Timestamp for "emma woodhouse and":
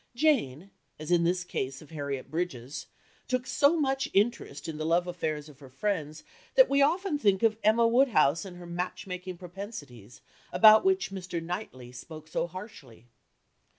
7.63-8.57